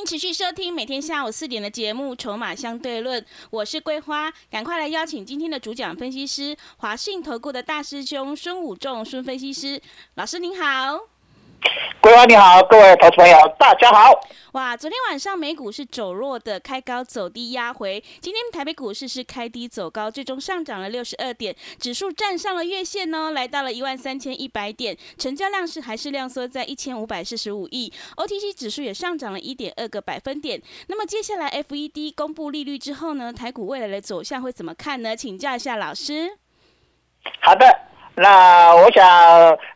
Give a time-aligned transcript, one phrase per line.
[0.00, 9.80] 迎持续收听每天下午四点的节目《筹码相对论》，我是桂花，赶快来邀请今天的主讲分析师华信投顾的大师兄孙武仲孙分析师
[10.14, 11.00] 老师您好。
[12.00, 14.12] 桂花你好，各位投资朋友大家好。
[14.52, 18.02] 哇，昨天晚上美股是走弱的，开高走低压回。
[18.20, 27.92] 今天台北股市是开低走高，最终上涨了六十二点，指数站上了月线呢，来到了一万三千一百点，成交量是还是量缩在一千五百四十五亿。
[28.16, 30.60] OTC 指数也上涨了一点二个百分点。
[30.88, 35.14] 那么接下来 FED 公布利率之后呢，台股未来的走向会怎么看呢？
[35.14, 36.38] 请教一下老师。
[37.42, 37.89] 好的。
[38.22, 39.02] 那我想，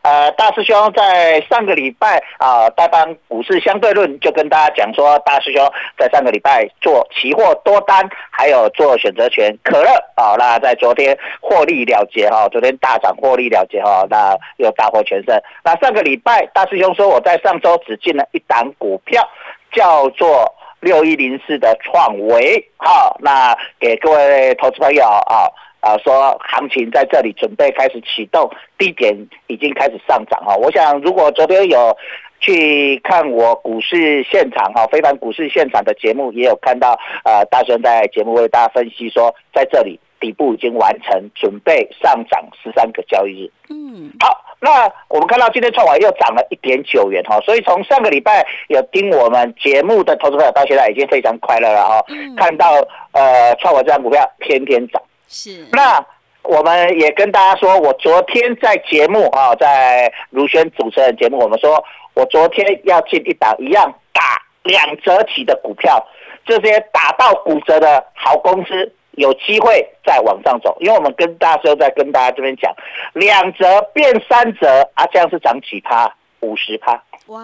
[0.03, 15.35] 呃，大师兄在上个礼拜啊，代班股市相对论就跟大家讲说，大师兄在上个礼拜做期货多单，还有做选择权可乐啊，那在昨天获利了结哈，昨天大涨获利了结哈，那又大获全胜。
[15.63, 19.27] 那上个礼拜大师兄说我在上周只进了一档股票，
[19.71, 25.49] 叫做六一零四的创维，好，那给各位投资朋友啊。
[25.85, 30.55] 啊，说行情在这里准备开始启动，低点已经开始上涨哈。
[30.55, 31.95] 我想，如果昨天有
[32.39, 43.51] 去看我股市现场哈，非凡股市现场的节目，也有看到呃，大雄在节目为大家分析说，在这里底部已经完成，准备上涨十三个交易日。
[43.69, 52.03] 嗯，好，那我们看到今天创网又涨了一点九元哈，所以从上个礼拜有听我们节目的投资朋友到现在已经非常快乐了哈。
[52.35, 52.71] 看到
[53.11, 54.99] 呃创网这张股票天天涨。
[55.27, 56.05] 是，那
[56.43, 64.21] 我们也跟大家说，我昨天在节目啊，在如轩主持人节目，我们说我昨天要进一档一样打
[64.63, 66.05] 两折起的股票，
[66.45, 70.77] 这些打到骨折的好公司，有机会再往上走。
[70.79, 72.71] 因为我们跟大师在跟大家这边讲，
[73.13, 76.13] 两折变三折啊，这样是涨几趴？
[76.41, 76.93] 五十趴。
[77.27, 77.41] 哇！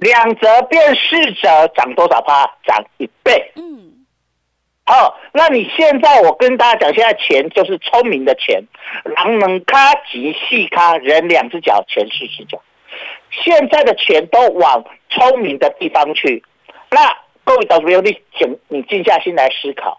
[0.00, 2.44] 两折变四折，涨多少趴？
[2.66, 3.52] 涨一倍。
[3.56, 3.73] 嗯。
[4.86, 8.62] 好，那你现在我跟大家讲，现在钱就是聪明的钱，
[9.16, 12.60] 狼能卡及细卡，人两只脚，钱四只脚。
[13.30, 16.44] 现在的钱都往聪明的地方去。
[16.90, 17.00] 那
[17.44, 19.98] 各位投资友，你请你静下心来思考，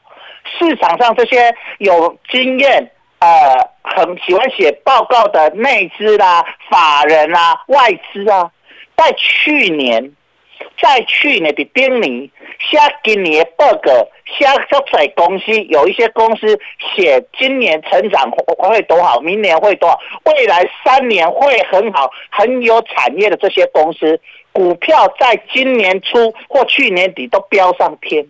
[0.59, 3.27] 市场上这些有经验、呃，
[3.81, 8.51] 很喜欢写报告的内资啦、法人啦、外资啊，
[8.95, 10.13] 在去年。
[10.81, 12.29] 在去年的丁年，
[12.59, 13.91] 下今年的报告，
[14.39, 16.59] 下出来公司有一些公司
[16.95, 24.19] 写今年成长会多好，明年会多好，未来三年会很好，很有产业的这些公司
[24.51, 28.25] 股票，在今年初或去年底都飙上天。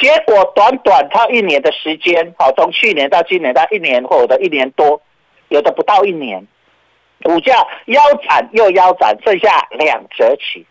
[0.00, 5.00] 结果短短它一年的时间，好，从去年到今年，到一年或者一年多，
[5.48, 6.46] 有的不到一年，
[7.22, 10.66] 股价腰斩又腰斩，剩下两折起。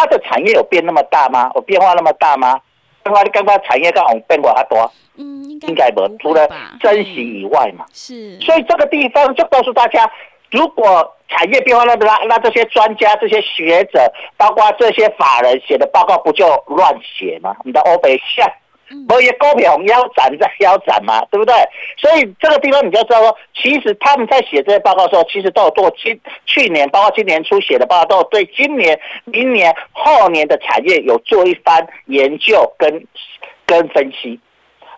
[0.00, 1.50] 它的产业有变那么大吗？
[1.54, 2.58] 有变化那么大吗？
[3.02, 6.48] 刚刚你刚刚产业刚好变化还多，嗯，应该不除了
[6.80, 7.84] 珍惜以外嘛。
[7.92, 10.10] 是，所以这个地方就告诉大家，
[10.50, 17.54] 如果产业变化那么大，那这些专家、这些学者，包括这些法人写的报告，不就乱写吗？
[17.62, 18.50] 你的欧北像。
[19.08, 21.54] 某些股票腰斩在腰斩嘛，对不对？
[21.96, 33.06] 所以这个地方你就知道说，其实他们在写这些报告的时候，其实都有做今去年包括今年初写的报告，都有对今年、明年、后年的产业有做一番研究跟
[33.64, 34.40] 跟分析。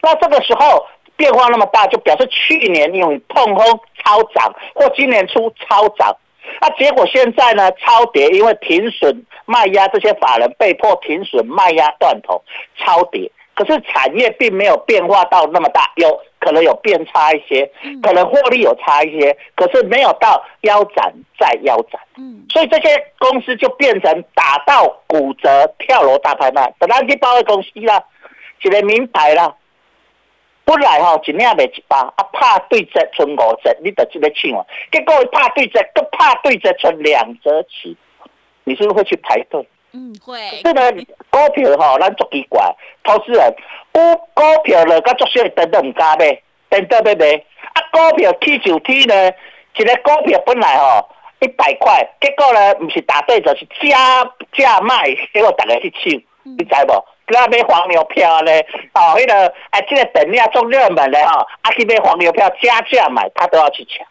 [0.00, 0.86] 那这个时候
[1.16, 3.64] 变化那么大，就表示去年因为碰空
[4.02, 6.16] 超涨，或今年初超涨，
[6.60, 12.42] 那结果现在呢超跌，因为停损卖压，这些法人被迫停损卖压断头，
[12.78, 13.30] 超跌。
[13.54, 17.70] 可是产业并没有变化到那么大，有可能有变差一些，
[18.02, 22.00] 可能获利有差一些，可是没有到腰斩再腰斩。
[22.16, 28.02] 嗯，所以这些公司就变成打到骨折、跳楼大拍卖，本来去包的公司啦，
[28.62, 29.54] 一个名牌啦，
[30.64, 37.96] 本来吼一领卖一百，啊怕对折存五折，你得这个抢啊，结果怕对折，都怕对折存两折起，
[38.64, 39.68] 你是不是会去排队？
[39.92, 40.38] 嗯，会。
[40.64, 40.92] 这个
[41.30, 42.74] 股票吼，咱足奇怪，
[43.04, 43.54] 投资人
[43.92, 44.00] 股
[44.34, 47.44] 股票了，甲足少等等唔加买，等等要买。
[47.74, 49.30] 啊，股票起就起呢，
[49.76, 51.08] 一个股票本来吼
[51.40, 56.12] 一百块，结果呢，唔是打对就，是加价卖，结果大家去抢，
[56.44, 57.04] 你知无？
[57.28, 58.52] 那买黄牛票呢？
[58.94, 64.06] 哦，迄个啊，这个等量做热门的吼，啊去买黄牛票加价买，他都要去抢，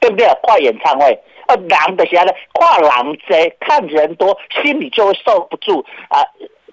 [0.00, 0.26] 对不对？
[0.42, 1.18] 快演唱会。
[1.48, 2.32] 呃，人的啥呢？
[2.54, 6.22] 看人多，看人多，心里就会受不住啊，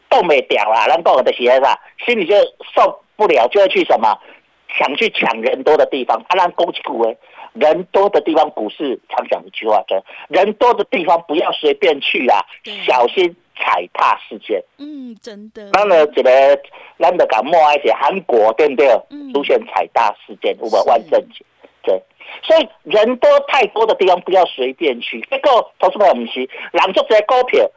[0.09, 0.88] 动没掉啦。
[0.88, 1.79] 人讲的是啥？
[2.06, 2.35] 心里就
[2.73, 4.18] 受不了，就会去什么？
[4.77, 6.18] 想去抢人多的地方。
[6.29, 7.18] 啊，让攻击股诶，
[7.53, 12.39] 人多的地方股市常讲一句话，叫人多的地方不要随便去啊，
[12.88, 14.63] 小心踩踏事件。
[14.77, 15.69] 嗯，真的。
[15.73, 16.57] 那呢，这个
[16.97, 18.88] 咱的讲默哀些韩国对不对？
[19.09, 21.44] 嗯出现踩踏事件，有没有是万圣节？
[21.83, 22.01] 对，
[22.44, 25.22] 所以人多太多的地方不要随便去。
[25.30, 26.39] 结果投资朋友不是，
[26.72, 27.69] 人做这股票。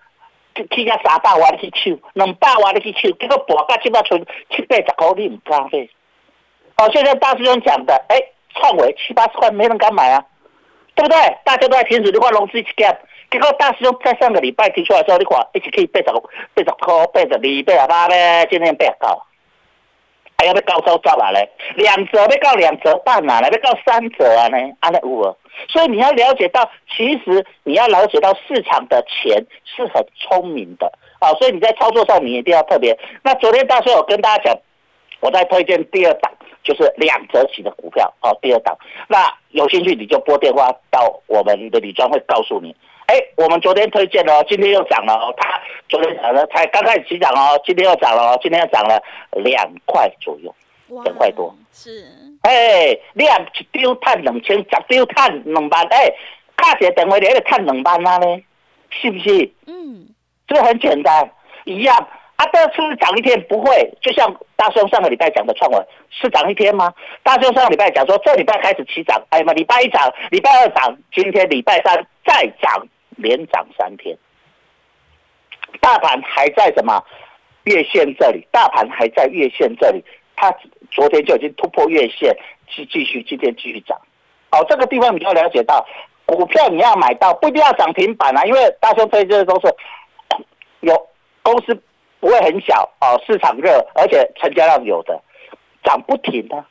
[0.57, 5.89] 去去到三百万去抢，两百万你去抢，结果博到即摆剩七八十块，你唔敢买。
[6.77, 8.23] 哦，现在大师兄讲的，哎，
[8.55, 10.25] 创维七八十块没人敢买啊，
[10.95, 11.19] 对不对？
[11.45, 12.97] 大家都在停止，你看融资一减，
[13.33, 19.23] 结果大师兄在上个礼拜提出来说，你看一直可以八十八十块、八十二、八十八咧，今天八十九，
[20.37, 25.37] 还要要高收走啊嘞，两折要到两折半啊，来要到三折啊呢，安尼有无？
[25.69, 32.99] 所以你要了解到，其实你要了解到市场的钱是很聪明的啊，所以你在操作上你一定要特别。
[33.23, 34.59] 那昨天大师有跟大家讲，
[35.21, 36.33] 我在推荐第二档，
[36.63, 38.77] 就是两折起的股票哦，第二档。
[39.09, 42.75] 那有兴趣你就拨电话到我们的李专会告诉你。
[43.07, 45.35] 哎，我们昨天推荐了，今天又涨了哦。
[45.37, 49.01] 它昨天涨了，才刚开始起涨哦，今天又涨了哦，今天又涨了
[49.33, 50.55] 两块左右。
[50.89, 52.05] 哇两块多是，
[52.43, 53.39] 哎，你啊
[53.73, 56.13] 一张赚两千，十张赚两万，哎，
[56.57, 58.43] 卡一个电话你还赚两万啊呢，
[58.91, 59.51] 是不是？
[59.67, 60.07] 嗯，
[60.47, 61.31] 这很简单，
[61.65, 62.09] 一样。
[62.37, 63.41] 啊，这是不是涨一天？
[63.49, 66.93] 不会，就像大兄上个礼拜讲的创文，是涨一天吗？
[67.23, 74.17] 大兄上个礼拜讲说，这礼拜开始起涨，哎呀妈，礼拜一涨，礼拜二涨，今天礼拜三再涨，连涨三天。
[75.81, 77.03] 大盘还在什么
[77.65, 78.47] 月线这里？
[78.51, 80.05] 大盘还在月线这里，
[80.35, 80.53] 它
[80.91, 82.37] 昨天就已经突破月线，
[82.69, 83.97] 继继续今天继续涨。
[84.51, 85.87] 好，这个地方你要了解到，
[86.27, 89.73] 股票你要买到不一定要涨停板啊，因为大兄推荐的都是
[90.81, 91.09] 有
[91.43, 91.83] 公司
[92.25, 95.21] 不会很小哦，市场热，而且成交量有的，
[95.83, 96.65] 涨不停的、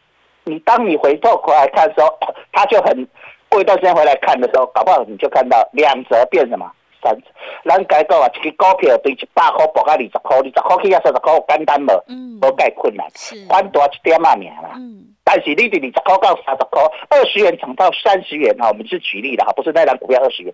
[0.45, 2.09] 你当你回头回来看的时候，
[2.51, 3.07] 它就很
[3.49, 6.67] 过一段时间回来看的时候，搞不好你就看到两折变什么
[7.03, 7.27] 三折。
[7.69, 12.03] 咱该讲啊，一个股票对一百块博到二十块，二十块去到三十块，有简单无？
[12.07, 14.71] 嗯，无介困难，是，宽大一点啊，名啦。
[14.73, 20.51] 嗯，但是你伫二十块到三十块，二十元涨到三十元啊，我们是举例的哈，不是那张股票二十元，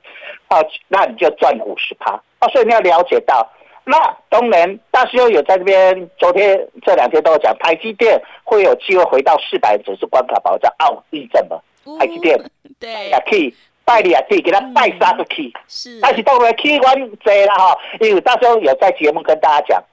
[0.50, 0.60] 啊，
[0.90, 3.50] 那你就赚五十趴啊，所以你要了解到，
[3.86, 11.58] 那当然大师兄有在这边，昨天这两天都有讲，台积电会有机会回到四百指数关卡，保障奥义证嘛，
[12.00, 12.38] 台积电
[12.80, 13.56] 对也，去
[13.86, 19.84] 拜你也去，给他拜三个去，是，但是当然去完侪啦哈，因为大师兄有在节目跟大家讲，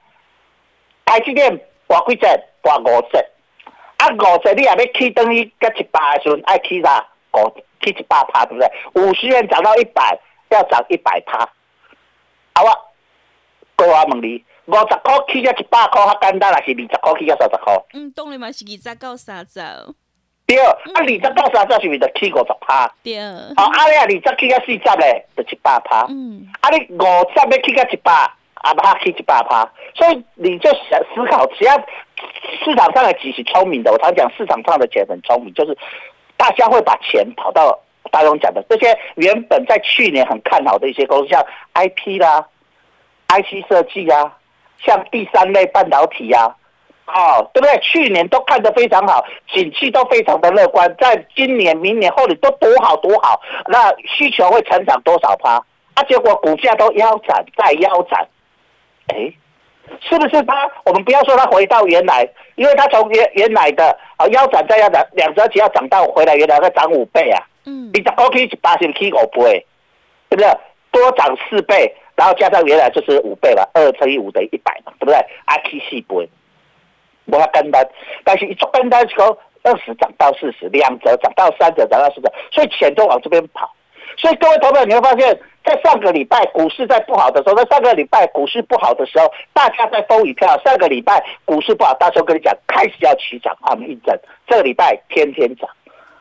[1.05, 2.27] 台积电博几折，
[2.61, 3.25] 博五折。
[3.97, 7.03] 啊，五十你也要去等于甲一百的时阵，爱去啥？
[7.33, 7.49] 五
[7.83, 8.69] 起一百趴，对不对？
[8.93, 10.19] 五十元涨到一百，
[10.49, 11.49] 要涨一百趴。
[13.87, 17.73] 好啊，各位问你，五十块起到一百块较简单，还是二十块起到三十块？
[17.93, 19.61] 嗯，当然嘛是二十到三十，
[20.45, 22.91] 对，啊，二十到三十是毋是就起五十趴？
[23.03, 23.17] 对，
[23.55, 26.05] 好，啊，你啊二十起到四十咧，就一百趴。
[26.09, 28.11] 嗯，啊，你五十要起到一百，
[28.55, 31.73] 啊，怕起一百趴，所以你就想思考，只要
[32.63, 35.77] 市场上的钱是聪明的，我常讲市场上的钱很聪明，就是
[36.35, 37.77] 大家会把钱跑到
[38.11, 41.43] 大众讲的这些原本在去年很看好的一些公司，像
[41.73, 42.45] IP 啦、
[43.29, 44.37] IC 设计啊，
[44.83, 46.55] 像第三类半导体啊。
[47.07, 47.79] 哦，对不对？
[47.79, 55.51] 去年都看得非常好，景气都非常的乐观，在今年、明年、后年都多好多好，那需求会成长多少趴？
[55.93, 58.27] 啊，结果股价都腰斩再腰斩，
[59.07, 59.31] 哎，
[60.01, 60.69] 是不是它？
[60.83, 69.65] 我们不要说它回到原来，因为它从原原来的啊腰斩再腰斩，两折起要涨到回来原来再涨五倍啊，嗯你，十块起一八千起五倍，
[70.27, 70.57] 对不对？
[70.91, 75.15] 多涨四倍，然后加上原来就是五倍嘛，二乘以五等于一百嘛，对不对？
[75.45, 76.27] 啊，起四倍。
[77.25, 77.87] 我要简单，
[78.23, 83.71] 但是一做简单的时候，二十涨到四十，两折涨到三折，涨到四折，所以钱都往这边跑。
[84.17, 90.47] 所以各位投票，你会发现在上个礼拜股市在不好的时候，在上个礼拜股市不好的时候，大家在风雨飘。
[90.63, 95.69] 上个礼拜股市不好，大兄跟你讲，开始要起涨，他们一整，这个礼拜天天涨。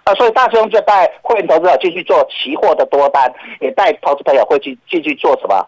[0.04, 5.66] 啊，所以大兄就带会员投资者进去做期货的多单，也带投资朋友会去进去做什么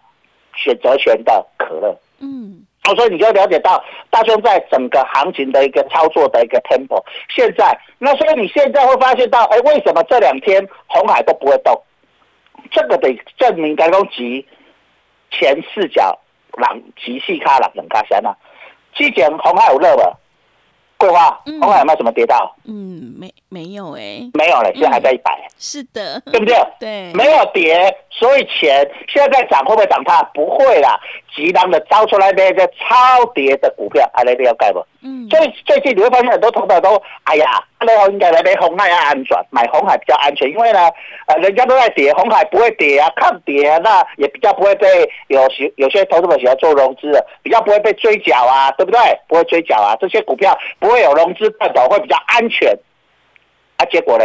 [0.62, 1.96] 选择权的可乐。
[2.20, 7.02] 嗯，哦，所以你就了解到大兄在整个行情的一个操作的一个 tempo。
[7.28, 11.80] 现在，那所以你现在会发现到，哎，为什么这两天红海都不会动？
[12.70, 14.44] 这个得证明刚刚集
[15.30, 16.18] 前四角
[16.56, 18.36] 人集细卡人两卡山啊。
[18.94, 20.18] 之前红海有热了，
[20.96, 22.56] 桂花嗯红海有没有什么跌到？
[22.64, 26.56] 嗯，没没有哎，没有了，现在还在一百、是的，对不对？
[26.80, 30.20] 对，没有跌，所以钱现在在涨，会不会涨它？
[30.34, 30.98] 不会啦，
[31.34, 34.84] 急忙的招出来那个超跌的股票，还来了解不？
[35.02, 37.46] 嗯，所以最近你会发现很多投资者都，哎呀，
[37.80, 40.90] 那应该来买红海啊，安全，买红海比较安全，因为呢，
[41.28, 48.98] 呃，人家都在跌，红海不会跌啊，抗跌啊，那也比较不会被有些有些投资者喜欢做融资的，比较不会被追缴啊，对不对？
[49.28, 52.76] 不会追缴啊，这些股票不会有融资带走，会比较安全。
[53.76, 54.24] 啊，结果呢？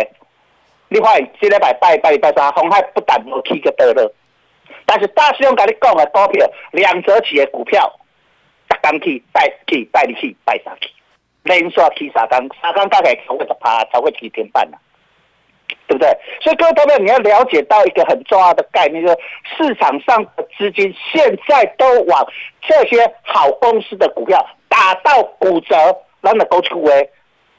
[0.94, 4.14] 你发现，这礼拜拜拜礼拜三，红海不但没起个得了，
[4.86, 7.92] 但是大师兄跟你讲的股票，两折起的股票。
[8.82, 10.90] 刚去拜去拜你去拜三去，
[11.44, 14.78] 连续去三天，三天大概超过十趴，超过七天半了，
[15.88, 16.10] 对不对？
[16.42, 19.18] 所以各位朋友，你要了解到一个很重要的概念，就是
[19.56, 22.28] 市场上的资金现在都往
[22.62, 25.76] 这些好公司的股票打到骨折，
[26.22, 26.92] 咱就讲出话，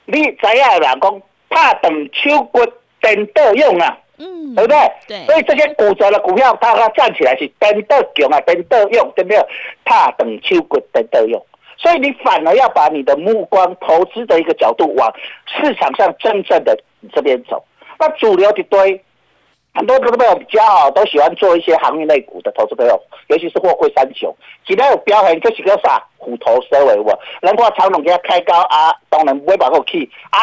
[0.04, 2.60] 你知影人讲怕等秋骨
[3.04, 3.98] 等得用啊。
[4.16, 4.78] 嗯，对不对？
[5.08, 9.44] 对，所以这些骨折的股票，它它站起来是等得强啊，等得用，对不对？
[9.84, 11.44] 怕等秋骨等得用，
[11.76, 15.12] 所以你反而要把你的目光投资的一个角度往
[15.46, 16.78] 市场上真正的
[17.12, 17.64] 这边走。
[17.98, 19.02] 那主流的堆，
[19.74, 22.96] 很多投资朋友比较好，都喜欢做一些行业类股的投资朋友，
[23.26, 24.32] 尤其是货柜三雄，
[24.64, 30.38] 今天有标很，就是个啥虎头蛇尾我，人话长龙给他开高啊，当然不会把我去啊。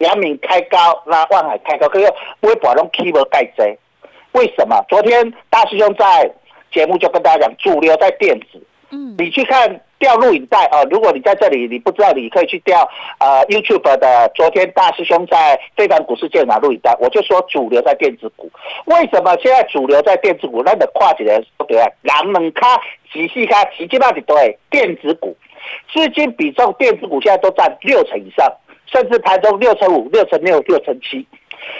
[0.00, 3.64] 阳明开高，那万海开高，可是不会把那 K 波盖遮。
[4.32, 4.84] 为什么？
[4.88, 6.30] 昨天大师兄在
[6.72, 8.62] 节目就跟大家讲，主流在电子。
[8.92, 10.82] 嗯，你去看调录影带啊！
[10.90, 12.88] 如果你在这里，你不知道，你可以去调
[13.18, 14.28] 呃 YouTube 的。
[14.34, 18.50] 昨天大师兄在非凡股市见拿录影带，我就说主流在电子股。
[18.86, 20.62] 为什么现在主流在电子股？
[20.64, 21.88] 那你跨几年不对啊？
[22.02, 22.80] 人们卡、
[23.12, 25.36] 仔细卡、奇迹那里对电子股
[25.92, 28.52] 资金比重，电子股现在都占六成以上。
[28.92, 31.24] 甚至盘中六成五、六成六、六成七，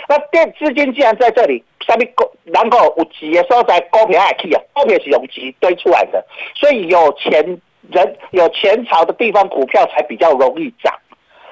[0.08, 6.24] 那电资金既然在这里，上面股然后有钱的时候在股票也去啊，股票是用钱堆出来的，
[6.54, 10.94] 所以有钱人有钱潮的地方，股票才比较容易涨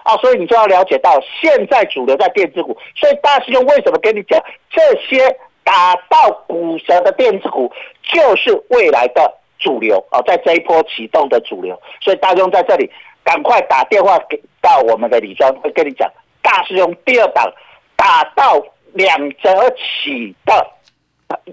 [0.05, 0.17] 啊。
[0.19, 7.73] 所以你就要了解到，现在主流在电子股，所以大师兄为什么跟你讲，这些打到股神的电子股
[8.03, 12.89] 就是未来的主流啊，在这一波启动的主流，所以大兄在这里。
[13.25, 16.07] 赶快打电话给到我们的李庄，会跟你讲，
[16.43, 17.51] 大师兄第二档
[17.97, 20.71] 打到两折起的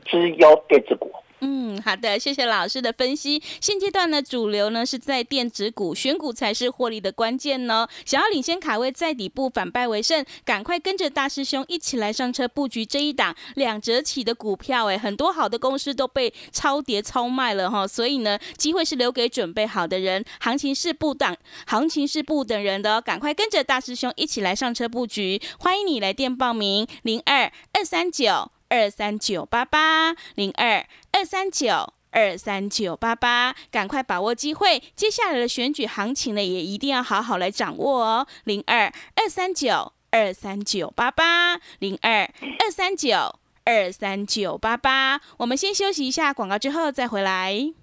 [0.05, 1.09] 只有电子股。
[1.41, 3.41] 嗯，好的，谢谢老师的分析。
[3.59, 7.87] 现阶段呢，主流呢是在电子股，选股才是获利的关键呢。
[8.05, 14.87] 想要领先卡位，在底部反败为胜，赶快跟着大师兄一起来上车布局这一档两折起的股票。
[14.87, 20.23] 哎，很多好的公司都被超跌超卖了哈，所以呢，机会是留给准备好的人。
[20.39, 21.35] 行情是不等，
[21.67, 25.41] 行情是不等人的，赶快跟着大师兄一起来上车布局。
[25.59, 28.54] 欢迎你来电报名：零二二三九。
[28.69, 34.81] 二三九八八零二二三九二三九八八，赶快把握机会！
[34.95, 38.27] 接下来的选举行情呢，也一定要好好来掌握哦。
[38.45, 42.21] 零二二三九二三九八八零二
[42.59, 47.73] 二三九二三九八八，我们先休息一下广告，之后再回来。